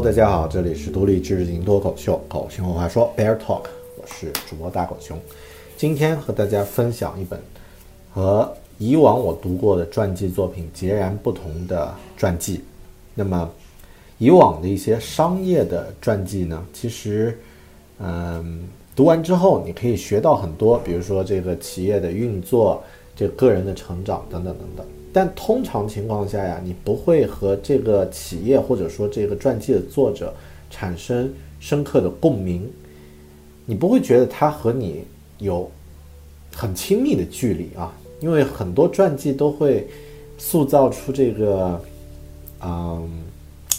[0.00, 3.64] 大家好，这里是独立知识型脱口秀《狗熊有话说》Bear Talk，
[3.96, 5.18] 我是主播大狗熊。
[5.76, 7.40] 今天和大家分享一本
[8.14, 12.62] 和以往我读过的传记作品截然不同的传记。
[13.12, 13.50] 那么，
[14.18, 17.36] 以往的一些商业的传记呢，其实，
[17.98, 22.84] 嗯，读完之后你可以学到很多，比如说这个企业的运作、
[23.16, 24.86] 这个人的成长等等等等。
[25.12, 30.34] 但通常情况下呀，你不会和这个企业或者说这个传记的作者
[30.70, 32.70] 产生深刻的共鸣，
[33.64, 35.04] 你不会觉得他和你
[35.38, 35.70] 有
[36.54, 39.88] 很亲密的距离啊，因为很多传记都会
[40.36, 41.80] 塑造出这个，
[42.62, 43.08] 嗯，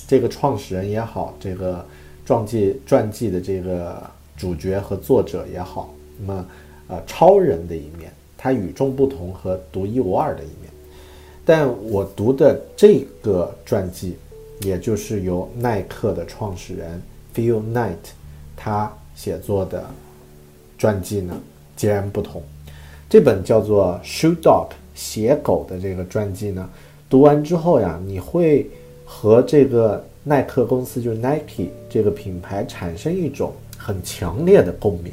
[0.07, 1.85] 这个创始人也好，这个
[2.25, 4.01] 传记传记的这个
[4.35, 6.45] 主角和作者也好，那么
[6.87, 10.71] 呃，超人的一面，他与众不同和独一无二的一面。
[11.49, 14.15] 但我读的这个传记，
[14.59, 17.01] 也就是由耐克的创始人
[17.33, 17.95] Phil Knight
[18.55, 19.83] 他写作的
[20.77, 21.35] 传记呢，
[21.75, 22.39] 截然不同。
[23.09, 26.69] 这本叫做《Shoe Dog》写狗的这个传记呢，
[27.09, 28.69] 读完之后呀，你会
[29.03, 35.11] 和这个耐克公司，就是 Nike 这个品牌产生一种很强烈的共鸣。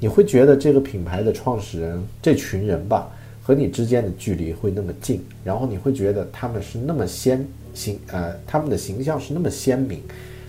[0.00, 3.08] 你会觉得这个品牌的创始人这群人吧。
[3.48, 7.42] 和你之间的距离会那么近，然后你会觉得他们是那么鲜
[7.72, 10.02] 形，呃，他们的形象是那么鲜明，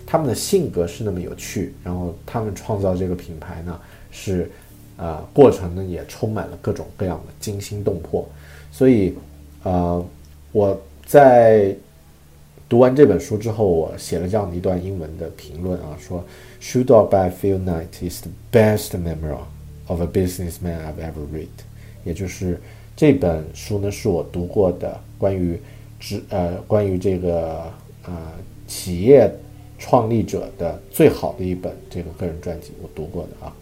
[0.06, 3.80] 他们的性格是那么有趣，然后他们创造这个品牌呢，
[4.12, 4.52] 是，
[4.98, 8.28] 呃，过程呢也充满了各种各样的惊心动魄，
[8.70, 9.16] 所以，
[9.64, 10.06] 呃，
[10.52, 11.74] 我在
[12.68, 16.22] 读完这本书之后，我写了这样的一段英文的评论啊，说
[16.62, 19.40] ，Shoe Dog by Phil Knight is the best memoir
[19.88, 21.48] of a businessman I've ever read，
[22.04, 22.60] 也就是。
[23.00, 25.58] 这本书呢，是我读过的关于
[26.02, 27.64] 职呃关于这个
[28.04, 28.12] 呃
[28.68, 29.34] 企业
[29.78, 33.56] 创立者的最好的一本这个个人传记，我读过的啊。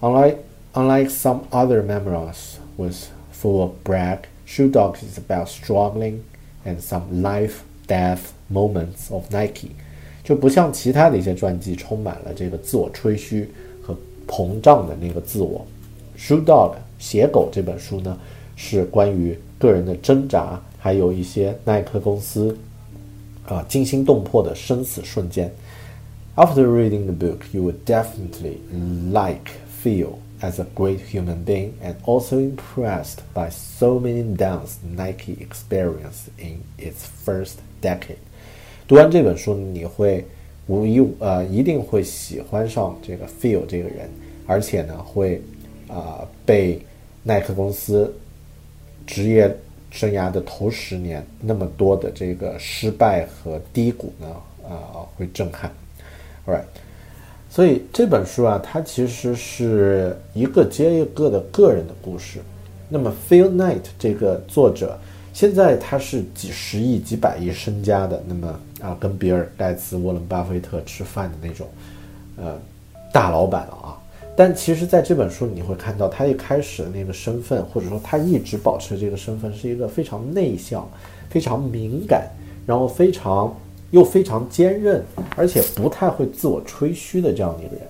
[0.00, 0.38] Unlike
[0.72, 6.22] unlike some other memoirs was full brag, Shoe Dog is about struggling
[6.66, 9.68] and some life death moments of Nike，
[10.24, 13.48] 就不像其他的一些传记充满了这个自我吹嘘
[13.80, 13.96] 和
[14.26, 15.64] 膨胀的那个自我。
[16.18, 18.18] Shoe Dog 写狗这本书呢。
[18.56, 22.56] 是关于个人的挣扎，还有一些耐克公司
[23.46, 25.50] 啊惊心动魄的生死瞬间。
[26.36, 28.58] After reading the book, you would definitely
[29.12, 35.36] like feel as a great human being and also impressed by so many downs Nike
[35.38, 38.16] experienced in its first decade.
[38.88, 40.26] 读完这本书，你会
[40.66, 44.10] 无一呃一定会喜欢上这个 Phil 这个人，
[44.46, 45.40] 而且呢会
[45.88, 46.80] 啊被
[47.22, 48.12] 耐克公司
[49.06, 49.54] 职业
[49.90, 54.26] 生涯的头十年，那么多的这个失败和低谷呢，
[54.68, 55.70] 啊，会震撼
[56.46, 56.64] ，right？
[57.50, 62.40] 所以这本书啊，它其实是一个接一个的个人的故事。
[62.88, 64.98] 那么 Phil Knight 这个作者，
[65.32, 71.68] 现在他是几十亿、几百亿身家的，那么啊，跟比尔盖茨、沃伦巴菲特吃饭的那种，
[72.36, 72.58] 呃，
[73.12, 73.83] 大老板啊。
[74.36, 80.90] 但其实，在这本书，你会看到他一开始的那个身份，或者说他一直保持这个身份，是一个非常内向、
[81.30, 82.28] 非常敏感，
[82.66, 83.56] 然后非常
[83.92, 85.00] 又非常坚韧，
[85.36, 87.86] 而且不太会自我吹嘘的这样的一个人。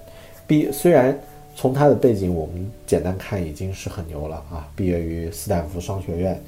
[0.47, 1.19] 毕虽然
[1.57, 6.39] 从他的背景，我们简单看已经是很牛了啊，毕业于斯坦福商学院，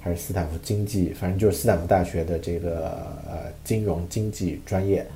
[0.00, 2.90] 还是斯坦福经济，反正就是斯坦福大学的这个
[3.26, 5.06] 呃金融经济专业。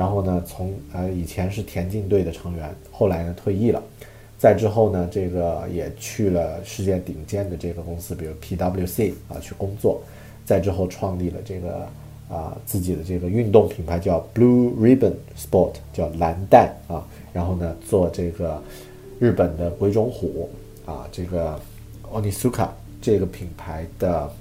[0.00, 3.82] 然后呢，从呃以前是田径队的成员，后来呢退役了，
[4.38, 10.00] 再之后呢，这个也去了世界顶尖的这个公司，比如 PWC 啊去工作，
[10.46, 11.86] 再之后创立了这个
[12.34, 18.58] 啊自己的这个运动品牌叫 Blue Ribbon Sport，叫蓝带啊，然后呢做这个
[19.18, 20.48] 日本的鬼冢虎
[20.86, 21.60] 啊，这个
[22.10, 22.70] Onitsuka
[23.02, 24.32] 这个品牌的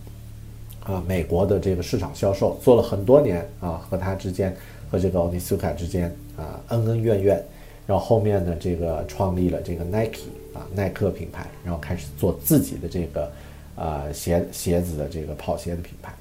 [0.85, 2.57] 啊美国的这个市场销售。
[2.63, 4.55] 做了很多年啊，和他之间
[4.91, 7.43] 和这个 Onitsuka 之间啊恩恩怨怨，
[7.87, 10.21] 然后后面呢这个创立了这个 Nike
[10.53, 13.31] 啊耐克品牌，然后开始做自己的这个
[13.75, 16.13] 啊鞋鞋子的这个跑鞋的品牌，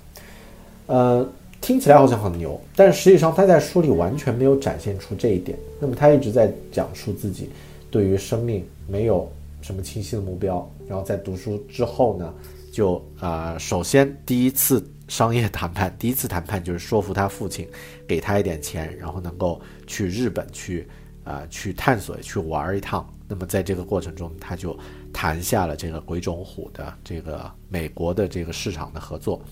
[0.87, 1.29] 呃。
[1.61, 5.59] 听起来好像很牛，但实际上他在书里完全没有展现出这一点。
[5.81, 7.50] 那么他一直在讲述自己
[7.91, 9.29] 对于生命没有
[9.61, 10.67] 什么清晰的目标。
[10.88, 12.32] 然后在读书之后呢，
[12.73, 17.69] 就啊，首先第一次商业谈判，第一次谈判就是说服他父亲
[18.06, 20.87] 给他一点钱，然后能够去日本去
[21.25, 23.10] 啊去探索去玩一趟。
[23.26, 24.78] 那么在这个过程中，他就
[25.12, 29.43] 谈下了这个鬼冢虎的这个美国的这个市场的合作。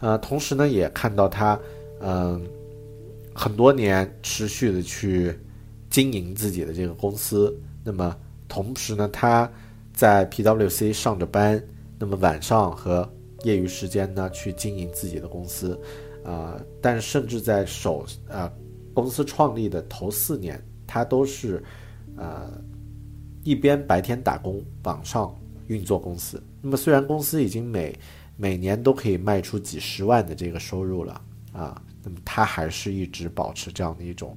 [0.00, 1.58] 呃，同时呢，也看到他，
[2.00, 2.46] 嗯，
[3.34, 5.38] 很多年持续的去
[5.90, 7.58] 经营自己的这个公司。
[7.82, 8.14] 那么，
[8.46, 9.50] 同时呢，他
[9.92, 11.62] 在 PWC 上着班，
[11.98, 13.10] 那么晚上和
[13.44, 15.78] 业余时间呢，去经营自己的公司。
[16.24, 18.52] 啊，但甚至在首啊
[18.92, 21.62] 公司创立的头四年，他都是
[22.16, 22.50] 呃
[23.44, 25.34] 一边白天打工，晚上
[25.68, 26.42] 运作公司。
[26.60, 27.96] 那么，虽然公司已经每
[28.36, 31.18] 每年都可以卖出几十万的这个收入了
[31.52, 34.36] 啊，那么他还是一直保持这样的一种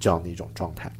[0.00, 0.90] 这样的一种状态。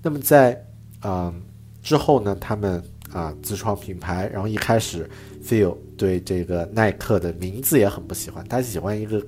[0.00, 0.64] 那么在
[1.02, 1.42] 嗯
[1.82, 5.08] 之后呢，他们啊自创品牌，然后一开始
[5.42, 9.24] Phil 对这个耐克的名字也很不喜欢，他喜欢一个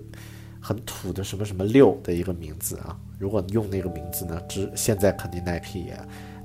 [0.61, 2.99] 很土的什么什么六的一个名字啊。
[3.19, 5.97] 如果用那个名字呢，之现在肯定耐克也。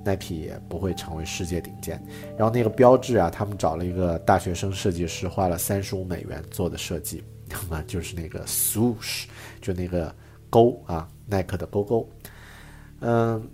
[0.05, 2.01] Nike 也不会成为世界顶尖。
[2.37, 9.25] 然后那个标志啊，他们找了一个大学生设计师，花了三十五美元做的设计，那么就是那个 swoosh，
[9.59, 10.15] 就那个
[10.49, 12.09] 勾啊，耐克的勾勾，
[13.01, 13.45] 嗯。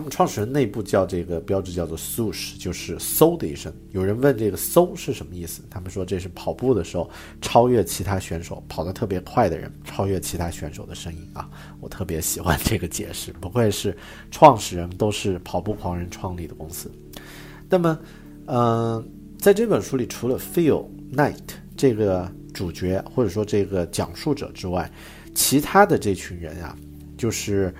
[0.00, 3.70] 他们创始人内部叫这个标志叫做 swoosh，就是嗖的一声。
[3.90, 7.10] 有人问这个嗖是什么意思，他们说这是跑步的时候
[7.42, 11.50] 超越其他选手，跑得特别快的人超越其他选手的声音啊。
[11.80, 13.94] 我特别喜欢这个解释，不愧是
[14.30, 16.90] 创始人都是跑步狂人创立的公司。
[17.68, 17.98] 那么，
[18.46, 19.06] 嗯，
[19.38, 21.36] 在这本书里，除了 Phil Knight
[21.76, 24.90] 这个主角或者说这个讲述者之外，
[25.34, 26.74] 其他的这群人啊，
[27.18, 27.74] 就是。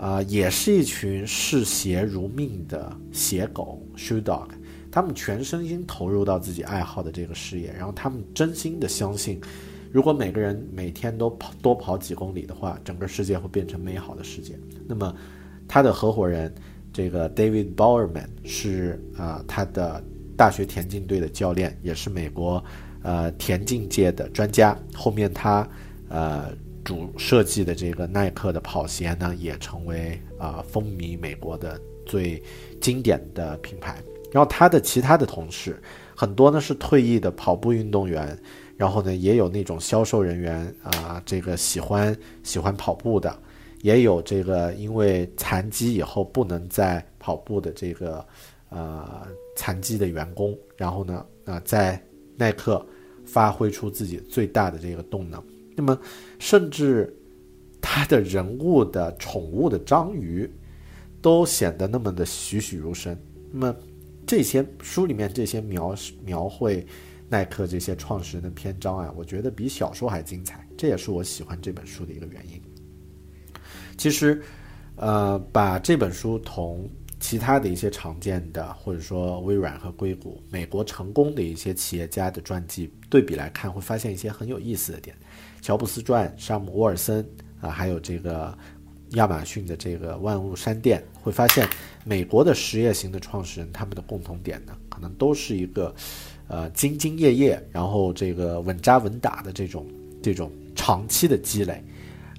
[0.00, 4.48] 啊，也是一群视鞋如命的鞋狗 （shoe dog），
[4.90, 9.38] 他们全身心投入到自己爱好的这个事业，然后他们真心的相信，
[9.92, 14.58] 如果每个人每天都跑多跑几公里的话，整个世界会变成美好的世界。
[14.88, 15.14] 那么，
[15.68, 16.50] 他的合伙人
[16.94, 20.02] 这个 David Bowerman 是啊，他的
[20.34, 22.64] 大学田径队的教练，也是美国
[23.02, 24.74] 呃田径界的专家。
[24.94, 25.68] 后面他
[26.08, 26.50] 呃。
[26.90, 32.42] 主设计的这个耐克的跑鞋呢，也成为啊风靡美国的最
[32.80, 34.02] 经典的品牌。
[34.32, 35.80] 然后他的其他的同事
[36.16, 38.36] 很多呢是退役的跑步运动员，
[38.76, 43.38] 然后呢也有那种销售人员啊，这个喜欢喜欢跑步的，
[43.82, 48.26] 也有这个因为残疾以后不能再跑步的这个
[48.68, 52.02] 呃残疾的员工，然后呢啊在
[52.36, 52.84] 耐克
[53.24, 55.40] 发挥出自己最大的这个动能。
[55.74, 55.98] 那么，
[56.38, 57.14] 甚至
[57.80, 60.50] 他的人物的宠物的章鱼，
[61.22, 63.16] 都显得那么的栩栩如生。
[63.50, 63.76] 那么，
[64.26, 66.86] 这些书里面这些描描绘
[67.28, 70.66] 耐克这些创始人的篇章啊，我觉得比小说还精彩。
[70.76, 72.60] 这也是我喜欢这本书的一个原因。
[73.96, 74.40] 其实，
[74.96, 76.88] 呃，把这本书同
[77.20, 85.14] 其他的一些常见的，或者说微软和硅谷、美国成功的一些企业家的传记对比来看，会发现一些很有意思的点。
[85.60, 87.24] 乔布斯传、山姆沃尔森
[87.60, 88.56] 啊，还有这个
[89.10, 91.68] 亚马逊的这个万物商店，会发现
[92.04, 95.94] 美国的实业型的创始人，他们的共同点呢，可能都是一个
[96.48, 99.86] 呃兢兢业业，然后这个稳扎稳打的这种
[100.22, 101.84] 这种长期的积累，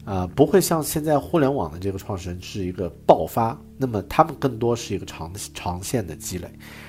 [0.05, 6.47] 啊，不会像现在互联网的这个创始人是一个爆发，那么他们更多是一个长长线的积累。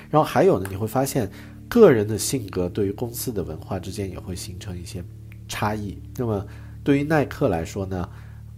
[0.09, 1.29] 然后还有呢，你会发现
[1.67, 5.03] 个人的性格对于公司的文化之间也会形成一些。
[5.45, 6.01] 差异。
[6.15, 6.43] 那么，
[6.83, 8.09] 对于耐克来说呢，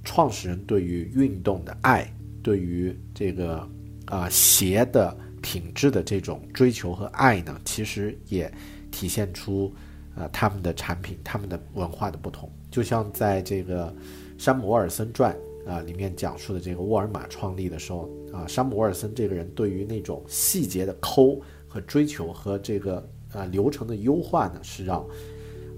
[0.05, 2.09] 创始人对于运动的爱，
[2.41, 3.67] 对于这个
[4.05, 8.50] 啊鞋的品质的这种追求和爱呢，其实也
[8.91, 9.74] 体现出
[10.15, 12.50] 啊他们的产品、他们的文化的不同。
[12.69, 13.88] 就像在这个
[14.38, 15.36] 《山姆沃尔森传》
[15.70, 25.06] 啊里面讲述的这个沃尔玛创立的时候啊，山姆沃尔森这个人对于那种细节的抠和追求和这个啊流程的优化呢，是让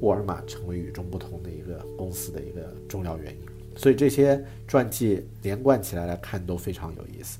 [0.01, 3.41] 沃尔玛成为与众不同的一个公司的一个重要原因。
[3.75, 7.39] 所以这些传记连贯起来来看都非常有意思。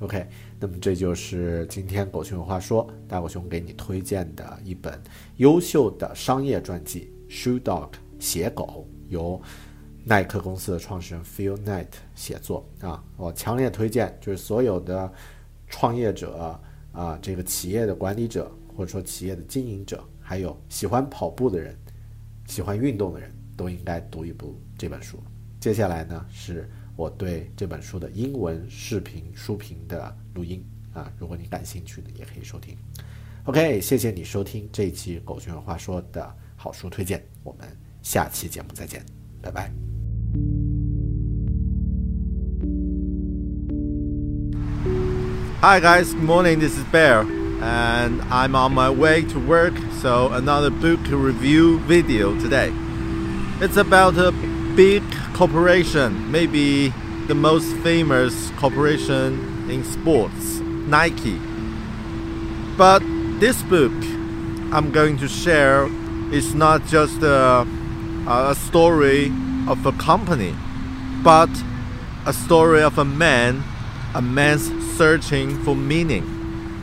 [0.00, 0.26] OK，
[0.60, 5.00] 那么这就是今天狗熊有话说，大狗熊给你推荐的一本
[5.36, 9.40] 优秀的商业传记《Shoe Dog》写狗，由
[10.08, 15.12] 耐克公司的创始人 Phil Knight 写作啊，我强烈推荐，就是所有的
[15.66, 16.60] 创业者
[16.92, 21.76] 啊，这个企业的管理者或者说企业的经营者，还有喜欢跑步的人、
[22.46, 25.18] 喜欢运动的人都应该读一读这本书。
[25.58, 26.70] 接下来呢是。
[26.96, 32.74] 我对这本书的英文视频书评的录音啊，如果你感兴趣呢，也可以收听。
[33.44, 37.68] OK，谢谢你收听这一期《狗熊有话说》的好书推荐，我们
[38.00, 39.04] 下期节目再见，
[39.42, 39.95] 拜拜。
[45.66, 46.60] Hi guys, good morning.
[46.60, 49.74] This is Bear, and I'm on my way to work.
[50.00, 52.72] So another book review video today.
[53.60, 54.30] It's about a
[54.76, 55.02] big
[55.34, 56.94] corporation, maybe
[57.26, 61.40] the most famous corporation in sports, Nike.
[62.76, 63.02] But
[63.40, 63.90] this book
[64.70, 65.88] I'm going to share
[66.32, 67.66] is not just a,
[68.28, 69.32] a story
[69.66, 70.54] of a company,
[71.24, 71.50] but
[72.24, 73.64] a story of a man,
[74.14, 76.24] a man's searching for meaning.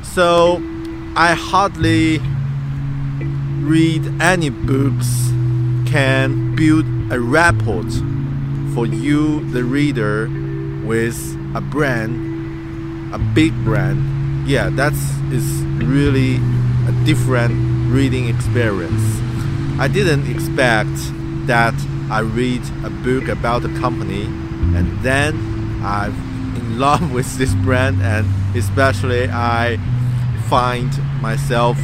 [0.03, 0.61] So
[1.15, 2.19] I hardly
[3.61, 5.31] read any books
[5.87, 7.83] can build a rapport
[8.73, 10.27] for you, the reader,
[10.83, 11.17] with
[11.55, 14.97] a brand, a big brand, yeah, that's
[15.31, 16.35] is really
[16.87, 17.53] a different
[17.89, 19.01] reading experience.
[19.79, 20.95] I didn't expect
[21.47, 21.73] that
[22.11, 25.35] I read a book about a company and then
[25.83, 29.77] I'm in love with this brand and especially I
[30.49, 30.91] find
[31.21, 31.77] myself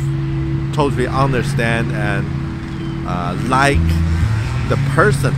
[0.73, 2.25] totally understand and
[3.07, 3.77] uh, like
[4.69, 5.33] the person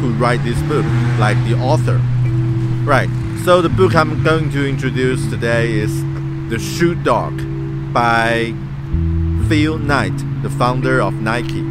[0.00, 0.84] who write this book,
[1.18, 2.00] like the author.
[2.84, 3.08] Right.
[3.44, 6.02] So the book I'm going to introduce today is
[6.48, 7.36] The Shoe Dog
[7.92, 8.54] by
[9.48, 11.62] Phil Knight, the founder of Nike.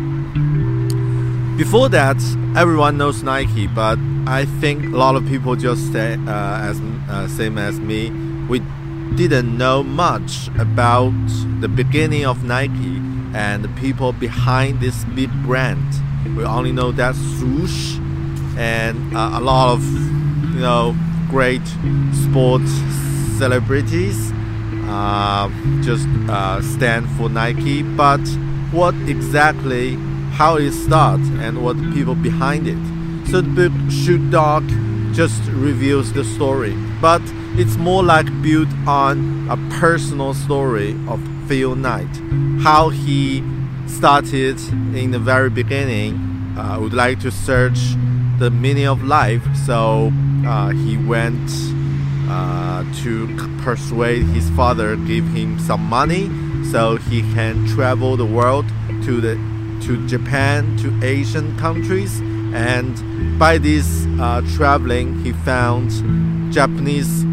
[1.58, 2.18] Before that,
[2.56, 7.28] everyone knows Nike, but I think a lot of people just say, uh, as uh,
[7.28, 8.10] same as me,
[8.48, 8.62] we
[9.16, 11.14] didn't know much about
[11.60, 13.02] the beginning of Nike
[13.34, 15.86] and the people behind this big brand.
[16.38, 17.98] We only know that swoosh
[18.58, 20.96] and uh, a lot of you know
[21.30, 21.66] great
[22.24, 22.72] sports
[23.38, 24.32] celebrities
[24.86, 25.50] uh,
[25.82, 27.84] just uh, stand for Nike.
[27.84, 28.22] But
[28.72, 29.96] what exactly,
[30.32, 32.93] how it starts, and what the people behind it.
[33.34, 34.64] The book Shoe Dog
[35.12, 37.24] just reveals the story, but
[37.58, 42.16] it's more like built on a personal story of Phil Knight,
[42.62, 43.44] how he
[43.88, 44.60] started
[44.94, 46.14] in the very beginning.
[46.56, 47.80] Uh, would like to search
[48.38, 49.44] the meaning of life.
[49.66, 50.12] So
[50.46, 51.50] uh, he went
[52.30, 56.30] uh, to persuade his father, give him some money,
[56.66, 58.68] so he can travel the world
[59.06, 59.34] to the
[59.88, 62.22] to Japan, to Asian countries,
[62.54, 65.90] and by this uh, traveling, he found
[66.54, 67.26] Japanese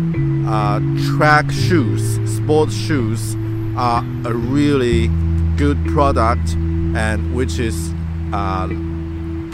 [0.49, 0.81] uh,
[1.17, 3.37] track shoes, sports shoes,
[3.77, 5.09] are a really
[5.57, 6.55] good product,
[6.97, 7.93] and which is
[8.33, 8.67] uh,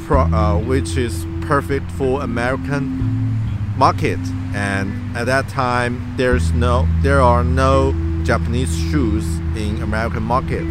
[0.04, 3.36] pro, uh, which is perfect for American
[3.76, 4.20] market.
[4.54, 7.92] And at that time, there's no, there are no
[8.24, 10.64] Japanese shoes in American market.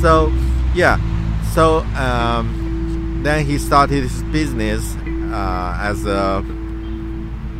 [0.00, 0.32] So,
[0.74, 0.98] yeah.
[1.54, 2.61] So um,
[3.24, 4.96] then he started his business
[5.32, 6.44] uh, as a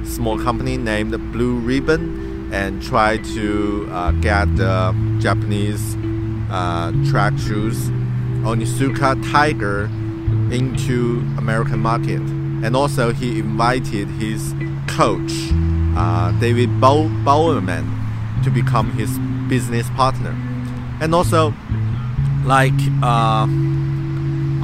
[0.04, 5.96] small company named Blue Ribbon and tried to uh, get the Japanese
[6.50, 7.88] uh, track shoes
[8.44, 9.84] Onitsuka Tiger
[10.52, 12.20] into American market.
[12.64, 14.54] And also he invited his
[14.86, 15.32] coach
[15.96, 17.88] uh, David Bow- Bowerman
[18.44, 20.34] to become his business partner,
[21.00, 21.54] and also
[22.44, 23.46] like uh,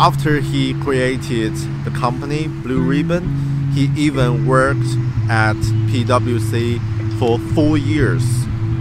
[0.00, 4.88] after he created the company Blue Ribbon, he even worked
[5.28, 5.56] at
[5.90, 6.80] PwC
[7.18, 8.24] for four years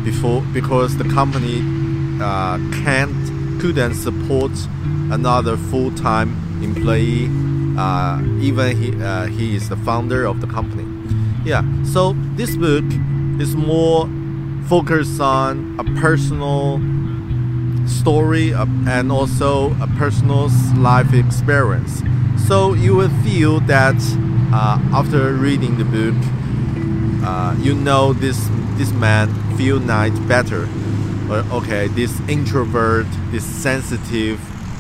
[0.03, 1.62] before because the company
[2.21, 3.15] uh, can't
[3.59, 4.51] couldn't support
[5.12, 6.29] another full-time
[6.62, 7.27] employee
[7.77, 10.86] uh, even he uh, he is the founder of the company.
[11.45, 12.86] Yeah, so this book
[13.39, 14.09] is more
[14.67, 16.79] focused on a personal
[17.88, 22.03] story and also a personal life experience.
[22.48, 23.96] So you will feel that
[24.53, 26.15] uh, after reading the book,
[27.25, 30.67] uh, you know this this man Phil Knight better.
[31.29, 34.39] okay, this introvert, this sensitive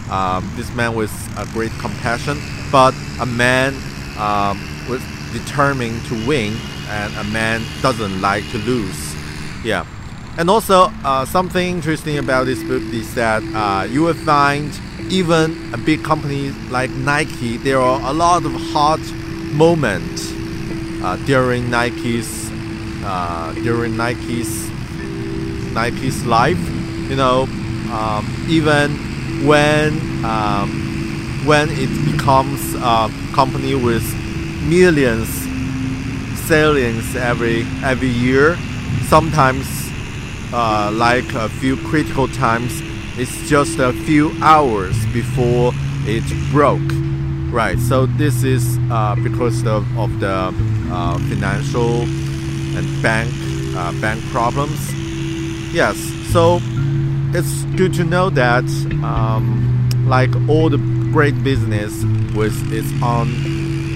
[0.09, 2.39] um, this man with a great compassion,
[2.71, 3.73] but a man
[4.17, 4.57] um,
[4.89, 5.01] was
[5.33, 6.55] determined to win,
[6.87, 9.15] and a man doesn't like to lose.
[9.63, 9.85] Yeah.
[10.37, 14.71] And also, uh, something interesting about this book is that uh, you will find
[15.09, 19.01] even a big company like Nike, there are a lot of hard
[19.53, 20.31] moments
[21.01, 22.51] uh, during Nike's
[23.03, 24.69] uh, during Nike's
[25.73, 26.59] Nike's life.
[27.09, 27.43] You know,
[27.91, 28.91] um, even
[29.47, 30.69] when um,
[31.45, 34.03] when it becomes a company with
[34.67, 35.29] millions
[36.47, 38.55] sales every every year,
[39.07, 39.86] sometimes
[40.53, 42.81] uh, like a few critical times,
[43.17, 45.71] it's just a few hours before
[46.05, 46.91] it broke.
[47.51, 47.79] Right.
[47.79, 50.53] So this is uh, because of, of the
[50.91, 52.01] uh, financial
[52.77, 53.33] and bank
[53.75, 54.77] uh, bank problems.
[55.73, 55.97] Yes.
[56.31, 56.59] So
[57.33, 58.65] it's good to know that
[59.03, 60.77] um, like all the
[61.11, 62.03] great business
[62.35, 63.29] with its own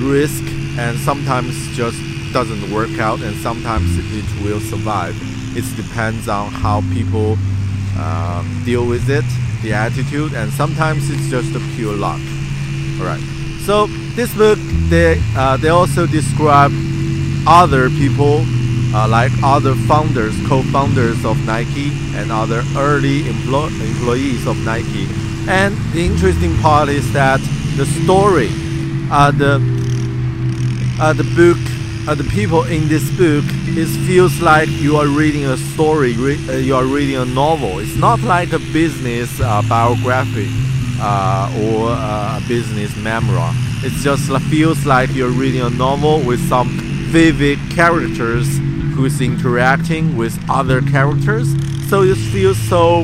[0.10, 0.44] risk
[0.80, 2.00] and sometimes just
[2.34, 5.16] doesn't work out and sometimes it will survive
[5.56, 7.38] it depends on how people
[7.98, 9.26] uh, deal with it,
[9.62, 12.22] the attitude, and sometimes it's just a pure luck.
[13.00, 13.22] All right.
[13.66, 16.72] So this book, they uh, they also describe
[17.48, 18.44] other people,
[18.94, 25.08] uh, like other founders, co-founders of Nike, and other early emplo- employees of Nike.
[25.48, 27.40] And the interesting part is that
[27.78, 28.50] the story,
[29.12, 29.62] uh, the
[31.00, 31.58] uh, the book
[32.08, 33.44] uh, the people in this book,
[33.78, 37.80] it feels like you are reading a story, re uh, you are reading a novel.
[37.80, 40.50] It's not like a business uh, biography
[41.00, 43.52] uh, or a business memoir.
[43.84, 46.70] It just feels like you're reading a novel with some
[47.12, 48.48] vivid characters
[48.96, 51.54] who's interacting with other characters.
[51.90, 53.04] So it feels so,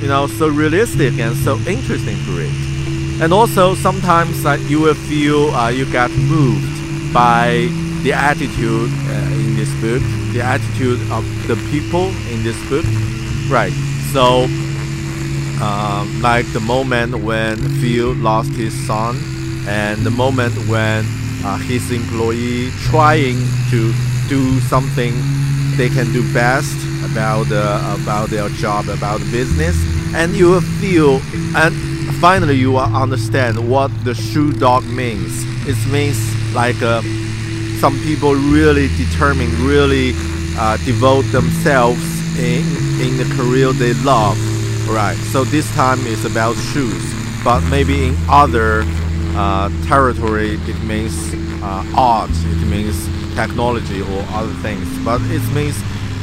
[0.00, 3.22] you know, so realistic and so interesting to read.
[3.22, 7.70] And also sometimes you will feel uh, you get moved by
[8.06, 10.00] the attitude uh, in this book,
[10.32, 12.86] the attitude of the people in this book.
[13.50, 13.72] Right.
[14.12, 14.44] So,
[15.60, 19.18] um, like the moment when Phil lost his son,
[19.66, 21.04] and the moment when
[21.44, 23.92] uh, his employee trying to
[24.28, 25.12] do something
[25.76, 26.78] they can do best
[27.10, 27.46] about
[28.00, 29.76] about their job, about the business,
[30.14, 31.20] and you will feel
[31.56, 31.74] and
[32.20, 35.42] finally you will understand what the shoe dog means.
[35.66, 36.18] It means
[36.54, 37.02] like a
[37.80, 40.12] some people really determine, really
[40.58, 42.04] uh, devote themselves
[42.38, 42.64] in
[43.00, 44.38] in the career they love.
[44.88, 45.16] Right.
[45.32, 47.04] So this time is about shoes,
[47.44, 48.84] but maybe in other
[49.36, 54.86] uh, territory it means uh, art, it means technology or other things.
[55.04, 55.76] But it means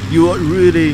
[0.10, 0.94] you are really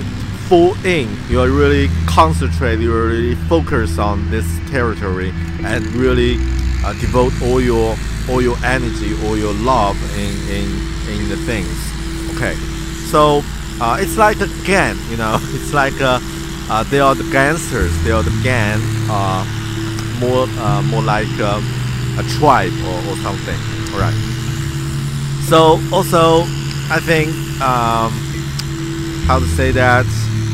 [0.49, 5.31] full in, you are really concentrate, you are really focus on this territory
[5.63, 6.37] and really
[6.83, 7.95] uh, devote all your
[8.29, 10.67] all your energy, all your love in in
[11.09, 11.75] in the things.
[12.35, 12.55] Okay,
[13.09, 13.41] so
[13.81, 15.37] uh, it's like a gang, you know.
[15.55, 16.19] It's like a,
[16.69, 17.91] uh, they are the gangsters.
[18.03, 18.79] They are the gang.
[19.09, 19.45] Uh,
[20.19, 21.61] more uh, more like a,
[22.19, 23.59] a tribe or, or something.
[23.93, 24.19] All right.
[25.49, 26.43] So also,
[26.93, 27.29] I think
[27.61, 28.11] um,
[29.25, 30.05] how to say that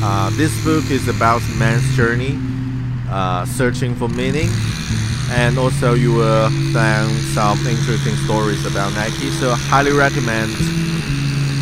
[0.03, 2.39] uh, this book is about man's journey,
[3.09, 4.49] uh, searching for meaning
[5.31, 9.29] and also you will find some interesting stories about Nike.
[9.31, 10.51] So I highly recommend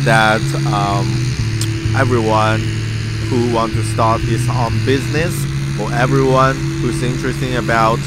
[0.04, 1.06] that um,
[1.96, 2.60] everyone
[3.30, 5.34] who want to start his own business
[5.80, 7.98] or everyone who's interested about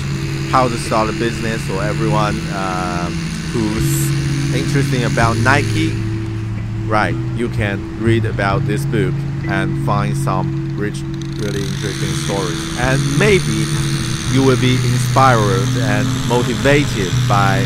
[0.51, 3.09] how to start a business or everyone uh,
[3.51, 5.89] who's interested about Nike,
[6.87, 9.13] right, you can read about this book
[9.49, 11.01] and find some rich,
[11.41, 12.77] really interesting stories.
[12.79, 13.65] And maybe
[14.31, 17.59] you will be inspired and motivated by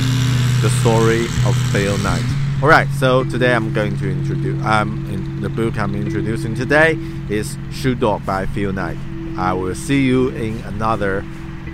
[0.62, 2.24] the story of Phil Knight.
[2.62, 6.98] Alright, so today I'm going to introduce, um, in the book I'm introducing today
[7.30, 8.98] is Shoe Dog by Phil Knight.
[9.38, 11.26] I will see you in another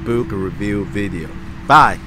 [0.05, 1.29] book review video.
[1.67, 2.06] Bye!